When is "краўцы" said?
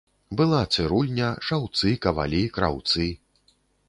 2.57-3.07